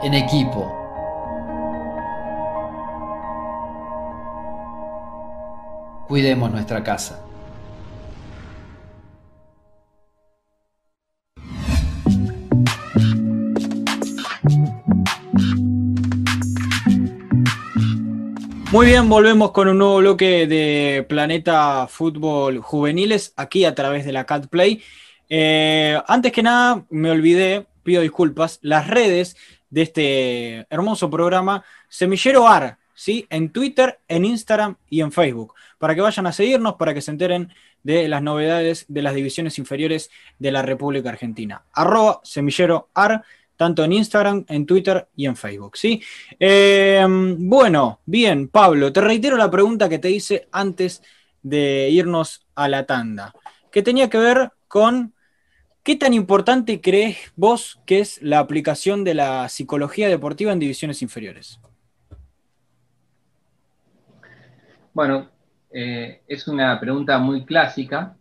en 0.03 0.13
equipo. 0.13 0.76
Cuidemos 6.07 6.49
nuestra 6.49 6.81
casa. 6.85 7.21
Muy 18.71 18.85
bien, 18.85 19.09
volvemos 19.09 19.51
con 19.51 19.67
un 19.67 19.79
nuevo 19.79 19.97
bloque 19.97 20.47
de 20.47 21.05
Planeta 21.09 21.87
Fútbol 21.87 22.59
Juveniles 22.59 23.33
aquí 23.35 23.65
a 23.65 23.75
través 23.75 24.05
de 24.05 24.13
la 24.13 24.25
Cat 24.25 24.47
Play. 24.47 24.81
Eh, 25.27 25.99
antes 26.07 26.31
que 26.31 26.41
nada, 26.41 26.85
me 26.89 27.11
olvidé, 27.11 27.67
pido 27.83 28.01
disculpas, 28.01 28.59
las 28.61 28.87
redes 28.87 29.35
de 29.69 29.81
este 29.81 30.67
hermoso 30.69 31.09
programa, 31.09 31.65
Semillero 31.89 32.47
AR, 32.47 32.77
¿sí? 32.97 33.27
En 33.29 33.51
Twitter, 33.51 33.99
en 34.07 34.25
Instagram 34.25 34.75
y 34.89 35.01
en 35.01 35.11
Facebook, 35.11 35.53
para 35.77 35.93
que 35.93 36.01
vayan 36.01 36.25
a 36.25 36.31
seguirnos, 36.31 36.75
para 36.75 36.93
que 36.95 37.01
se 37.01 37.11
enteren 37.11 37.53
de 37.83 38.07
las 38.09 38.23
novedades 38.23 38.85
de 38.89 39.03
las 39.03 39.13
divisiones 39.13 39.59
inferiores 39.59 40.09
de 40.39 40.51
la 40.51 40.63
República 40.63 41.09
Argentina. 41.09 41.63
Arroba 41.73 42.19
Semillero 42.23 42.89
AR, 42.95 43.23
tanto 43.55 43.83
en 43.83 43.93
Instagram, 43.93 44.45
en 44.49 44.65
Twitter 44.65 45.07
y 45.15 45.27
en 45.27 45.35
Facebook, 45.35 45.77
¿sí? 45.77 46.01
Em, 46.39 47.47
bueno, 47.47 48.01
bien, 48.05 48.47
Pablo, 48.47 48.91
te 48.91 49.01
reitero 49.01 49.37
la 49.37 49.51
pregunta 49.51 49.87
que 49.87 49.99
te 49.99 50.09
hice 50.09 50.47
antes 50.51 51.03
de 51.43 51.89
irnos 51.91 52.47
a 52.55 52.67
la 52.67 52.85
tanda, 52.87 53.33
que 53.71 53.83
tenía 53.83 54.09
que 54.09 54.17
ver 54.17 54.51
con 54.67 55.13
¿Qué 55.83 55.95
tan 55.95 56.13
importante 56.13 56.81
crees 56.81 57.15
vos 57.37 57.79
que 57.85 57.99
es 57.99 58.21
la 58.21 58.39
aplicación 58.39 59.05
de 59.05 59.13
la 59.13 59.47
psicología 59.47 60.09
deportiva 60.09 60.51
en 60.51 60.59
divisiones 60.59 61.01
inferiores? 61.01 61.61
Bueno, 64.97 65.29
eh, 65.69 66.23
es 66.27 66.47
una 66.47 66.79
pregunta 66.79 67.19
muy 67.19 67.45
clásica. 67.45 68.17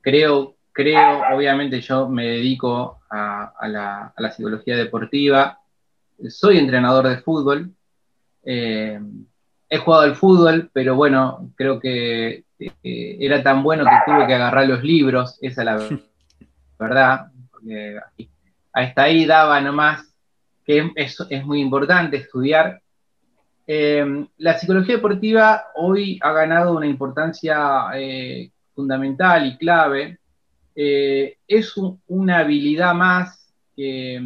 creo, 0.00 0.56
creo, 0.72 1.22
obviamente 1.32 1.80
yo 1.80 2.08
me 2.08 2.26
dedico 2.26 2.98
a, 3.08 3.68
la, 3.68 4.32
psicología 4.34 4.76
deportiva. 4.76 5.60
Soy 6.28 6.58
entrenador 6.58 7.06
de 7.06 7.18
fútbol. 7.18 7.72
Eh, 8.44 8.98
he 9.68 9.78
jugado 9.78 10.02
al 10.02 10.16
fútbol, 10.16 10.70
pero 10.72 10.96
bueno, 10.96 11.52
creo 11.54 11.78
que 11.78 12.44
eh, 12.58 13.16
era 13.20 13.44
tan 13.44 13.62
bueno 13.62 13.84
que 13.84 14.02
tuve 14.04 14.26
que 14.26 14.34
agarrar 14.34 14.66
los 14.66 14.82
libros, 14.82 15.38
esa 15.40 15.60
es 15.60 15.66
la 15.66 15.76
verdad, 16.80 17.26
porque 17.52 17.96
hasta 18.72 19.02
ahí 19.04 19.24
daba 19.24 19.60
nomás 19.60 20.02
que 20.66 20.90
es, 20.96 21.16
es 21.30 21.44
muy 21.44 21.60
importante 21.60 22.16
estudiar. 22.16 22.81
Eh, 23.74 24.26
la 24.36 24.58
psicología 24.58 24.96
deportiva 24.96 25.68
hoy 25.76 26.18
ha 26.20 26.30
ganado 26.32 26.76
una 26.76 26.86
importancia 26.86 27.86
eh, 27.94 28.50
fundamental 28.74 29.46
y 29.46 29.56
clave. 29.56 30.18
es 30.74 31.74
una 32.06 32.40
habilidad 32.40 32.92
más 32.92 33.50
que, 33.74 34.20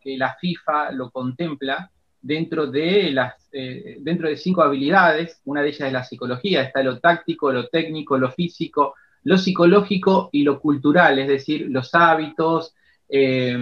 que, 0.00 0.16
la 0.16 0.34
FIFA 0.40 0.90
lo 0.90 1.10
contempla 1.12 1.88
dentro 2.20 2.66
de, 2.66 3.12
las, 3.12 3.34
eh, 3.52 3.98
dentro 4.00 4.28
de 4.28 4.36
cinco 4.36 4.62
habilidades, 4.62 5.40
una 5.44 5.62
de 5.62 5.68
ellas 5.68 5.86
es 5.86 5.92
la 5.92 6.02
psicología, 6.02 6.62
está 6.62 6.82
lo 6.82 6.98
táctico, 6.98 7.52
lo 7.52 7.68
técnico, 7.68 8.18
lo 8.18 8.32
físico, 8.32 8.94
lo 9.22 9.38
psicológico 9.38 10.30
y 10.32 10.42
lo 10.42 10.58
cultural, 10.58 11.18
es 11.20 11.28
decir, 11.28 11.68
los 11.70 11.94
hábitos, 11.94 12.74
eh, 13.08 13.56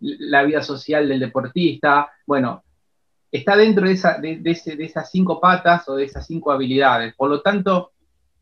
la 0.00 0.42
vida 0.42 0.62
social 0.62 1.08
del 1.08 1.20
deportista, 1.20 2.10
bueno, 2.26 2.63
está 3.38 3.56
dentro 3.56 3.86
de, 3.86 4.42
esas 4.44 5.10
cinco 5.10 5.40
patas 5.40 5.88
o 5.88 5.96
de 5.96 6.04
esas 6.04 6.26
cinco 6.26 6.52
habilidades. 6.52 7.14
Por 7.14 7.30
lo 7.30 7.40
tanto, 7.42 7.92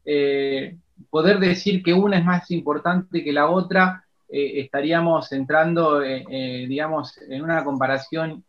eh, 0.04 0.76
poder 1.08 1.38
decir 1.38 1.82
que 1.82 1.94
una 1.94 2.18
es 2.18 2.24
más 2.24 2.50
importante 2.50 3.24
que 3.24 3.32
la 3.32 3.48
otra, 3.48 4.04
eh, 4.28 4.60
estaríamos 4.60 5.32
entrando, 5.32 6.00
digamos, 6.00 7.16
en 7.28 7.42
una 7.42 7.64
comparación 7.64 8.44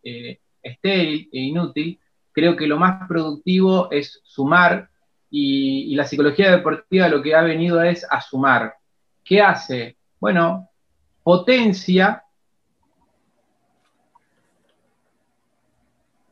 estéril 0.61 1.29
e 1.31 1.39
inútil. 1.39 1.99
Creo 2.31 2.55
que 2.55 2.67
lo 2.67 2.77
más 2.77 3.07
productivo 3.07 3.89
es 3.91 4.21
sumar 4.23 4.89
y, 5.29 5.95
la 5.95 6.05
psicología 6.05 6.51
deportiva 6.51 7.07
lo 7.07 7.21
que 7.21 7.33
ha 7.33 7.41
venido 7.41 7.81
es 7.81 8.05
a 8.09 8.21
sumar. 8.21 8.75
¿Qué 9.23 9.41
hace? 9.41 9.97
Bueno, 10.19 10.69
potencia 11.23 12.22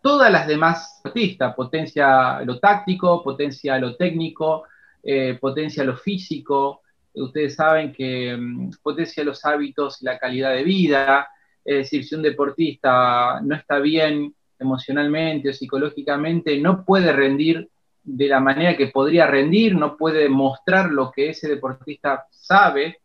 todas 0.01 0.31
las 0.31 0.48
demás 0.48 1.01
artistas, 1.03 1.53
potencia 1.55 2.41
lo 2.41 2.60
táctico, 2.60 3.24
potencia 3.24 3.77
lo 3.77 3.96
técnico, 3.96 4.63
eh, 5.03 5.38
potencia 5.39 5.84
lo 5.84 5.96
físico, 5.96 6.81
ustedes 7.13 7.55
saben 7.55 7.91
que 7.91 8.36
mm, 8.38 8.72
potencia 8.81 9.24
los 9.24 9.43
hábitos 9.46 10.01
y 10.01 10.05
la 10.05 10.17
calidad 10.17 10.53
de 10.53 10.63
vida, 10.63 11.27
es 11.63 11.77
decir, 11.77 12.03
si 12.05 12.15
un 12.15 12.22
deportista 12.24 13.39
no 13.41 13.55
está 13.55 13.79
bien 13.79 14.34
emocionalmente 14.60 15.50
o 15.50 15.53
psicológicamente, 15.53 16.58
no 16.60 16.84
puede 16.84 17.12
rendir 17.12 17.70
de 18.03 18.27
la 18.27 18.39
manera 18.39 18.75
que 18.75 18.88
podría 18.88 19.27
rendir, 19.27 19.75
no 19.75 19.96
puede 19.96 20.27
mostrar 20.29 20.91
lo 20.91 21.12
que 21.12 21.29
ese 21.29 21.48
deportista 21.48 22.25
sabe. 22.31 23.00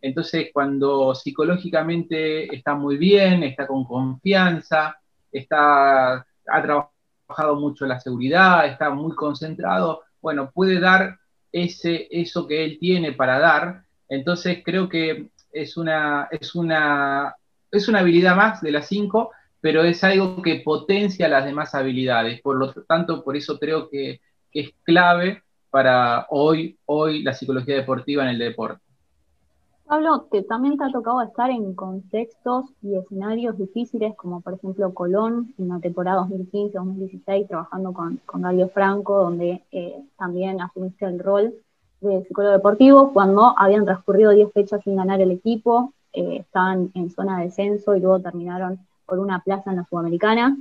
Entonces, 0.00 0.48
cuando 0.52 1.14
psicológicamente 1.14 2.54
está 2.54 2.74
muy 2.74 2.96
bien, 2.96 3.42
está 3.44 3.66
con 3.66 3.84
confianza, 3.84 4.96
está, 5.30 6.26
ha 6.46 6.62
trabajado 6.62 7.56
mucho 7.56 7.86
la 7.86 8.00
seguridad, 8.00 8.66
está 8.66 8.90
muy 8.90 9.14
concentrado, 9.14 10.02
bueno, 10.20 10.50
puede 10.52 10.80
dar 10.80 11.18
ese, 11.50 12.08
eso 12.10 12.46
que 12.46 12.64
él 12.64 12.78
tiene 12.78 13.12
para 13.12 13.38
dar. 13.38 13.84
Entonces, 14.08 14.62
creo 14.64 14.88
que 14.88 15.30
es 15.52 15.76
una, 15.76 16.28
es 16.30 16.54
una, 16.54 17.34
es 17.70 17.88
una 17.88 18.00
habilidad 18.00 18.36
más 18.36 18.60
de 18.60 18.72
las 18.72 18.86
cinco, 18.86 19.32
pero 19.60 19.84
es 19.84 20.02
algo 20.04 20.42
que 20.42 20.62
potencia 20.64 21.28
las 21.28 21.44
demás 21.44 21.74
habilidades. 21.74 22.40
Por 22.40 22.56
lo 22.56 22.72
tanto, 22.72 23.22
por 23.22 23.36
eso 23.36 23.58
creo 23.58 23.88
que 23.88 24.20
que 24.52 24.60
es 24.60 24.70
clave 24.84 25.42
para 25.70 26.26
hoy, 26.28 26.78
hoy 26.84 27.22
la 27.22 27.32
psicología 27.32 27.74
deportiva 27.74 28.22
en 28.22 28.28
el 28.28 28.38
deporte. 28.38 28.84
Pablo, 29.86 30.26
te, 30.30 30.42
también 30.42 30.78
te 30.78 30.84
ha 30.84 30.90
tocado 30.90 31.20
estar 31.22 31.50
en 31.50 31.74
contextos 31.74 32.66
y 32.82 32.94
escenarios 32.94 33.58
difíciles, 33.58 34.14
como 34.16 34.40
por 34.40 34.54
ejemplo 34.54 34.94
Colón, 34.94 35.54
en 35.58 35.68
la 35.68 35.80
temporada 35.80 36.26
2015-2016, 36.28 37.48
trabajando 37.48 37.92
con, 37.92 38.20
con 38.24 38.70
Franco, 38.70 39.18
donde 39.18 39.62
eh, 39.72 40.02
también 40.16 40.60
asumiste 40.60 41.04
el 41.04 41.18
rol 41.18 41.54
de 42.00 42.24
psicólogo 42.24 42.54
deportivo, 42.54 43.12
cuando 43.12 43.54
habían 43.56 43.84
transcurrido 43.84 44.30
10 44.30 44.52
fechas 44.52 44.80
sin 44.82 44.96
ganar 44.96 45.20
el 45.20 45.30
equipo, 45.30 45.92
eh, 46.12 46.38
estaban 46.40 46.90
en 46.94 47.10
zona 47.10 47.38
de 47.38 47.44
descenso 47.46 47.94
y 47.94 48.00
luego 48.00 48.20
terminaron 48.20 48.80
por 49.06 49.18
una 49.18 49.40
plaza 49.40 49.70
en 49.70 49.76
la 49.76 49.84
Sudamericana. 49.84 50.56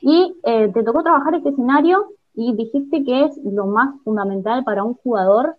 Y 0.00 0.36
eh, 0.42 0.68
te 0.68 0.82
tocó 0.82 1.02
trabajar 1.02 1.34
este 1.34 1.50
escenario 1.50 2.08
y 2.34 2.54
dijiste 2.54 3.04
que 3.04 3.24
es 3.24 3.36
lo 3.44 3.66
más 3.66 3.94
fundamental 4.02 4.64
para 4.64 4.84
un 4.84 4.94
jugador 4.94 5.56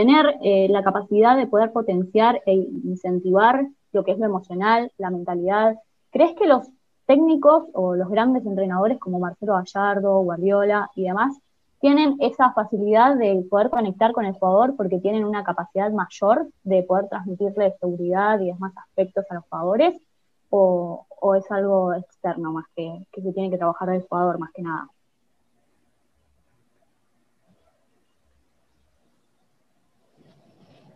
tener 0.00 0.38
eh, 0.42 0.66
la 0.70 0.82
capacidad 0.82 1.36
de 1.36 1.46
poder 1.46 1.72
potenciar 1.72 2.40
e 2.46 2.54
incentivar 2.54 3.66
lo 3.92 4.02
que 4.02 4.12
es 4.12 4.18
lo 4.18 4.24
emocional, 4.24 4.90
la 4.96 5.10
mentalidad. 5.10 5.76
¿Crees 6.10 6.34
que 6.36 6.46
los 6.46 6.66
técnicos 7.04 7.64
o 7.74 7.94
los 7.94 8.08
grandes 8.08 8.46
entrenadores 8.46 8.98
como 8.98 9.18
Marcelo 9.18 9.56
Gallardo, 9.56 10.22
Guardiola 10.22 10.90
y 10.94 11.02
demás 11.04 11.38
tienen 11.80 12.16
esa 12.20 12.50
facilidad 12.54 13.16
de 13.16 13.44
poder 13.50 13.68
conectar 13.68 14.12
con 14.12 14.24
el 14.24 14.32
jugador 14.32 14.74
porque 14.74 15.00
tienen 15.00 15.26
una 15.26 15.44
capacidad 15.44 15.92
mayor 15.92 16.48
de 16.62 16.82
poder 16.82 17.08
transmitirle 17.10 17.76
seguridad 17.78 18.40
y 18.40 18.46
demás 18.46 18.72
aspectos 18.76 19.26
a 19.28 19.34
los 19.34 19.44
jugadores? 19.50 20.00
¿O, 20.48 21.06
es 21.36 21.50
algo 21.50 21.92
externo 21.92 22.52
más 22.52 22.64
que, 22.74 23.06
que 23.12 23.20
se 23.20 23.32
tiene 23.34 23.50
que 23.50 23.58
trabajar 23.58 23.90
del 23.90 24.06
jugador 24.08 24.38
más 24.38 24.50
que 24.52 24.62
nada? 24.62 24.88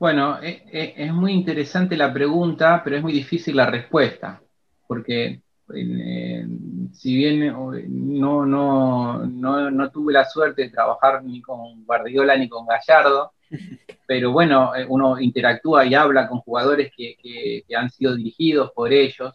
Bueno, 0.04 0.38
e, 0.42 0.62
e, 0.70 0.92
es, 0.98 1.14
muy 1.14 1.32
interesante 1.32 1.96
la 1.96 2.12
pregunta, 2.12 2.82
pero 2.84 2.96
es 2.96 3.02
muy 3.02 3.14
difícil 3.14 3.56
la 3.56 3.64
respuesta, 3.64 4.38
porque 4.86 5.40
eh, 5.74 6.46
si 6.92 7.16
bien 7.16 7.46
no, 7.88 8.44
no, 8.44 9.24
no, 9.24 9.90
tuve 9.90 10.12
la 10.12 10.26
suerte 10.26 10.60
de 10.60 10.68
trabajar 10.68 11.24
ni 11.24 11.40
con 11.40 11.86
Guardiola 11.86 12.36
ni 12.36 12.50
con 12.50 12.66
Gallardo, 12.66 13.32
pero 14.06 14.30
bueno, 14.30 14.76
eh, 14.76 14.84
uno 14.86 15.18
interactúa 15.18 15.86
y 15.86 15.94
habla 15.94 16.28
con 16.28 16.40
jugadores 16.40 16.92
que, 16.94 17.64
han 17.74 17.88
sido 17.88 18.14
dirigidos 18.14 18.72
por 18.72 18.92
ellos, 18.92 19.32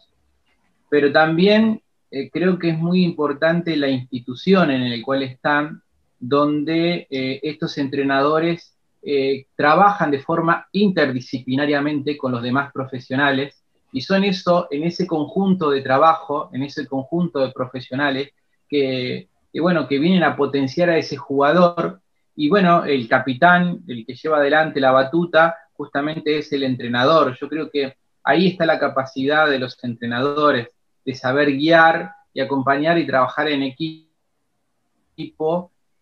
pero 0.88 1.10
también 1.10 1.82
eh, 2.12 2.30
creo 2.30 2.60
que 2.60 2.70
es 2.70 2.78
muy 2.78 3.02
importante 3.02 3.76
la 3.76 3.88
institución 3.88 4.70
en 4.70 4.88
la 4.88 5.04
cual 5.04 5.24
están, 5.24 5.82
donde 6.20 7.08
estos 7.10 7.76
entrenadores 7.76 8.76
eh, 9.02 9.46
trabajan 9.56 10.10
de 10.10 10.20
forma 10.20 10.68
interdisciplinariamente 10.72 12.18
con 12.18 12.32
los 12.32 12.42
demás 12.42 12.70
profesionales 12.72 13.62
y 13.92 14.02
son 14.02 14.24
eso, 14.24 14.68
en 14.70 14.84
ese 14.84 15.06
conjunto 15.06 15.70
de 15.70 15.80
trabajo, 15.80 16.50
en 16.52 16.62
ese 16.62 16.86
conjunto 16.86 17.40
de 17.40 17.52
profesionales 17.52 18.30
que, 18.68 19.28
bueno, 19.54 19.88
que 19.88 19.98
vienen 19.98 20.22
a 20.22 20.36
potenciar 20.36 20.90
a 20.90 20.98
ese 20.98 21.16
jugador 21.16 22.00
y 22.36 22.48
bueno, 22.48 22.84
el 22.84 23.08
capitán, 23.08 23.82
el 23.88 24.06
que 24.06 24.14
lleva 24.14 24.38
adelante 24.38 24.80
la 24.80 24.92
batuta, 24.92 25.56
justamente 25.72 26.38
es 26.38 26.52
el 26.52 26.62
entrenador. 26.62 27.36
Yo 27.38 27.48
creo 27.48 27.70
que 27.70 27.96
ahí 28.22 28.48
está 28.48 28.64
la 28.64 28.78
capacidad 28.78 29.48
de 29.48 29.58
los 29.58 29.82
entrenadores 29.82 30.68
de 31.04 31.14
saber 31.14 31.50
guiar 31.52 32.12
y 32.32 32.40
acompañar 32.40 32.96
y 32.98 33.06
trabajar 33.06 33.48
en 33.48 33.62
equipo 33.62 34.10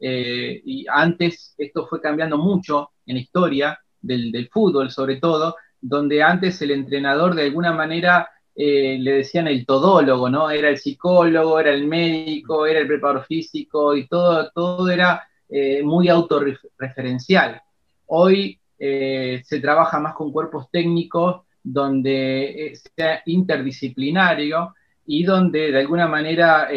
eh, 0.01 0.61
y 0.65 0.87
antes 0.89 1.55
esto 1.59 1.87
fue 1.87 2.01
cambiando 2.01 2.39
mucho 2.39 2.91
en 3.07 3.17
la 3.17 3.21
historia 3.21 3.81
del, 4.01 4.49
fútbol, 4.53 4.91
sobre 4.91 5.17
todo, 5.17 5.57
donde 5.81 6.23
antes 6.23 6.61
el 6.63 6.71
entrenador 6.71 7.35
de 7.35 7.45
alguna 7.45 7.73
manera 7.73 8.31
eh, 8.55 8.97
le 9.01 9.13
decían 9.13 9.49
el 9.49 9.67
todólogo, 9.67 10.31
¿no? 10.31 10.51
Era 10.51 10.69
el 10.69 10.79
psicólogo, 10.79 11.59
era 11.59 11.73
el 11.73 11.87
médico, 11.87 12.67
era 12.67 12.81
el 12.81 12.87
preparador 12.87 13.25
físico 13.27 13.97
y 13.97 14.07
todo, 14.07 14.51
todo 14.55 14.89
era 14.89 15.29
eh, 15.49 15.83
muy 15.83 16.09
autorreferencial. 16.09 17.61
Hoy 18.07 18.59
se 18.81 19.59
trabaja 19.61 19.99
más 19.99 20.15
con 20.15 20.31
cuerpos 20.31 20.71
técnicos 20.71 21.43
donde 21.65 22.79
sea 22.95 23.23
interdisciplinario 23.27 24.73
y 25.05 25.25
donde 25.25 25.73
de 25.73 25.81
alguna 25.81 26.07
manera 26.07 26.69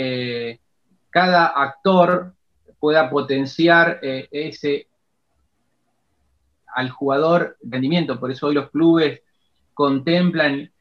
cada 1.12 1.46
actor 1.46 2.34
pueda 2.82 3.12
potenciar 3.12 4.00
eh, 4.02 4.28
ese 4.32 4.88
al 6.74 6.90
jugador 6.90 7.58
rendimiento. 7.62 8.20
Por 8.20 8.32
eso 8.32 8.48
hoy 8.48 8.56
los 8.56 8.72
clubes 8.72 9.22
contemplan, 9.74 10.72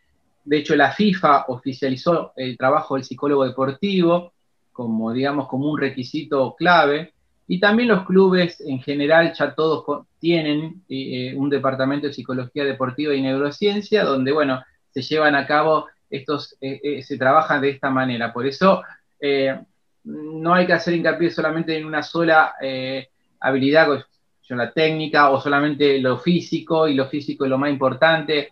de 0.45 0.57
hecho 0.57 0.75
la 0.77 0.93
FIFA 0.93 1.45
oficializó 1.49 2.33
el 2.37 2.57
trabajo 2.57 2.95
del 2.95 3.05
psicólogo 3.05 3.45
deportivo 3.45 4.33
como, 4.73 5.13
digamos, 5.13 5.47
como 5.47 5.71
un 5.71 5.79
requisito 5.79 6.55
clave. 6.57 7.13
Y 7.47 7.61
también 7.61 7.89
los 7.91 8.07
clubes 8.07 8.61
en 8.63 8.81
general 8.81 9.35
ya 9.35 9.55
todos 9.55 10.07
tienen 10.21 10.83
eh, 10.89 11.35
un 11.37 11.51
departamento 11.51 12.07
de 12.07 12.15
psicología 12.15 12.65
deportiva 12.65 13.15
y 13.15 13.21
neurociencia, 13.21 14.05
donde, 14.05 14.33
bueno, 14.33 14.63
se 14.91 15.03
llevan 15.03 15.35
a 15.35 15.47
cabo 15.47 15.87
estos, 16.09 16.57
eh, 16.63 17.03
se 17.03 17.19
trabaja 17.19 17.61
de 17.61 17.71
esta 17.71 17.91
manera. 17.91 18.33
Por 18.33 18.47
eso 18.47 18.83
no 20.11 20.55
hay 20.55 20.67
que 20.67 20.73
hacer 20.73 20.95
hincapié 20.95 21.31
solamente 21.31 21.77
en 21.77 21.87
una 21.87 22.03
sola 22.03 22.55
eh, 22.61 23.09
habilidad, 23.41 23.89
la 24.57 24.73
técnica 24.73 25.31
o 25.31 25.41
solamente 25.41 26.01
lo 26.01 26.19
físico, 26.19 26.89
y 26.89 26.95
lo 26.95 27.07
físico 27.07 27.45
es 27.45 27.51
lo 27.51 27.59
más 27.59 27.71
importante, 27.71 28.51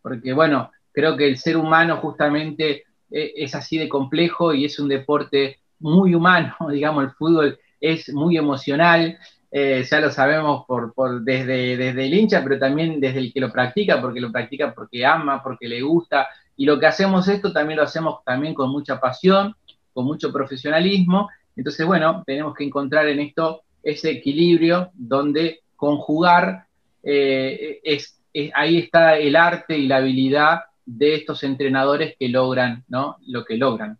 porque 0.00 0.32
bueno, 0.32 0.70
creo 0.92 1.16
que 1.16 1.26
el 1.26 1.38
ser 1.38 1.56
humano 1.56 1.96
justamente 1.96 2.84
eh, 3.10 3.32
es 3.36 3.54
así 3.54 3.78
de 3.78 3.88
complejo 3.88 4.54
y 4.54 4.64
es 4.64 4.78
un 4.78 4.88
deporte 4.88 5.58
muy 5.80 6.14
humano, 6.14 6.54
digamos, 6.70 7.04
el 7.04 7.10
fútbol 7.10 7.58
es 7.80 8.12
muy 8.12 8.36
emocional, 8.36 9.18
eh, 9.50 9.84
ya 9.90 10.00
lo 10.00 10.10
sabemos 10.10 10.64
por, 10.66 11.22
desde, 11.22 11.76
desde 11.76 12.06
el 12.06 12.14
hincha, 12.14 12.44
pero 12.44 12.58
también 12.58 13.00
desde 13.00 13.18
el 13.18 13.32
que 13.32 13.40
lo 13.40 13.50
practica, 13.50 14.00
porque 14.00 14.20
lo 14.20 14.30
practica 14.30 14.72
porque 14.72 15.04
ama, 15.04 15.42
porque 15.42 15.66
le 15.66 15.82
gusta, 15.82 16.28
y 16.56 16.66
lo 16.66 16.78
que 16.78 16.86
hacemos 16.86 17.26
esto 17.26 17.52
también 17.52 17.78
lo 17.78 17.84
hacemos 17.84 18.22
también 18.24 18.54
con 18.54 18.70
mucha 18.70 19.00
pasión, 19.00 19.56
con 19.92 20.04
mucho 20.04 20.32
profesionalismo. 20.32 21.28
Entonces, 21.56 21.86
bueno, 21.86 22.22
tenemos 22.26 22.54
que 22.54 22.64
encontrar 22.64 23.08
en 23.08 23.20
esto 23.20 23.62
ese 23.82 24.10
equilibrio 24.10 24.90
donde 24.94 25.60
conjugar, 25.76 26.66
eh, 27.02 27.80
es, 27.82 28.20
ahí 28.54 28.78
está 28.78 29.16
el 29.16 29.36
arte 29.36 29.78
y 29.78 29.86
la 29.86 29.96
habilidad 29.96 30.60
de 30.84 31.14
estos 31.14 31.42
entrenadores 31.44 32.16
que 32.18 32.28
logran, 32.28 32.84
¿no? 32.88 33.16
Lo 33.26 33.44
que 33.44 33.56
logran. 33.56 33.98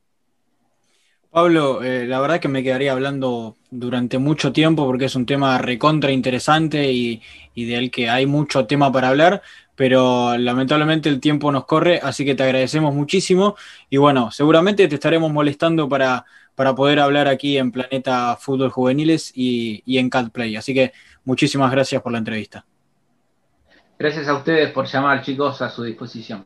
Pablo, 1.31 1.83
eh, 1.83 2.07
la 2.07 2.21
verdad 2.21 2.41
que 2.41 2.49
me 2.49 2.65
quedaría 2.65 2.91
hablando 2.91 3.57
durante 3.71 4.19
mucho 4.19 4.53
tiempo 4.53 4.85
porque 4.85 5.05
es 5.05 5.15
un 5.15 5.27
tema 5.27 5.59
recontra 5.59 6.11
interesante 6.11 6.91
y, 6.93 7.23
y 7.55 7.67
del 7.67 7.93
que 7.93 8.11
hay 8.11 8.27
mucho 8.27 8.67
tema 8.67 8.91
para 8.91 9.09
hablar, 9.09 9.43
pero 9.81 10.37
lamentablemente 10.37 11.09
el 11.09 11.21
tiempo 11.21 11.51
nos 11.51 11.65
corre, 11.65 12.01
así 12.03 12.23
que 12.23 12.35
te 12.35 12.43
agradecemos 12.43 12.95
muchísimo 12.95 13.57
y 13.89 13.97
bueno, 13.97 14.31
seguramente 14.31 14.87
te 14.87 14.95
estaremos 14.95 15.33
molestando 15.33 15.89
para, 15.89 16.27
para 16.55 16.75
poder 16.75 17.01
hablar 17.01 17.29
aquí 17.29 17.57
en 17.57 17.73
Planeta 17.73 18.37
Fútbol 18.39 18.69
Juveniles 18.69 19.33
y, 19.35 19.83
y 19.87 19.97
en 19.97 20.11
CatPlay. 20.11 20.57
Así 20.57 20.75
que 20.75 20.93
muchísimas 21.25 21.73
gracias 21.73 22.03
por 22.03 22.13
la 22.13 22.19
entrevista. 22.19 22.67
Gracias 23.99 24.29
a 24.29 24.35
ustedes 24.35 24.71
por 24.71 24.85
llamar, 24.85 25.23
chicos, 25.23 25.63
a 25.63 25.71
su 25.71 25.83
disposición. 25.83 26.45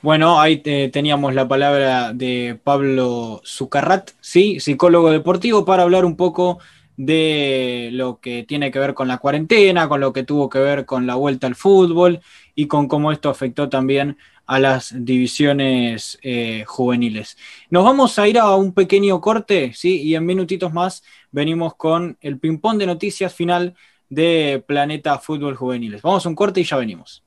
Bueno, 0.00 0.40
ahí 0.40 0.58
teníamos 0.58 1.34
la 1.34 1.48
palabra 1.48 2.12
de 2.12 2.56
Pablo 2.62 3.42
Zucarrat, 3.44 4.12
¿sí? 4.20 4.60
psicólogo 4.60 5.10
deportivo, 5.10 5.64
para 5.64 5.82
hablar 5.82 6.04
un 6.04 6.16
poco 6.16 6.60
de 7.04 7.90
lo 7.92 8.20
que 8.20 8.44
tiene 8.44 8.70
que 8.70 8.78
ver 8.78 8.94
con 8.94 9.08
la 9.08 9.18
cuarentena, 9.18 9.88
con 9.88 10.00
lo 10.00 10.12
que 10.12 10.22
tuvo 10.22 10.48
que 10.48 10.60
ver 10.60 10.86
con 10.86 11.04
la 11.04 11.16
vuelta 11.16 11.48
al 11.48 11.56
fútbol 11.56 12.20
y 12.54 12.68
con 12.68 12.86
cómo 12.86 13.10
esto 13.10 13.28
afectó 13.28 13.68
también 13.68 14.18
a 14.46 14.60
las 14.60 14.94
divisiones 14.96 16.18
eh, 16.22 16.62
juveniles. 16.64 17.36
Nos 17.70 17.82
vamos 17.84 18.18
a 18.20 18.28
ir 18.28 18.38
a 18.38 18.54
un 18.54 18.72
pequeño 18.72 19.20
corte, 19.20 19.72
¿sí? 19.74 20.00
Y 20.02 20.14
en 20.14 20.24
minutitos 20.24 20.72
más 20.72 21.02
venimos 21.32 21.74
con 21.74 22.18
el 22.20 22.38
ping-pong 22.38 22.78
de 22.78 22.86
noticias 22.86 23.34
final 23.34 23.74
de 24.08 24.62
Planeta 24.64 25.18
Fútbol 25.18 25.56
Juveniles. 25.56 26.02
Vamos 26.02 26.24
a 26.24 26.28
un 26.28 26.36
corte 26.36 26.60
y 26.60 26.64
ya 26.64 26.76
venimos. 26.76 27.24